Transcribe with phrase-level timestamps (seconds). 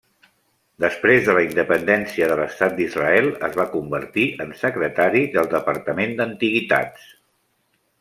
[0.85, 7.11] Després de la independència de l'estat d'Israel, es va convertir en secretari del Departament d'Antiguitats.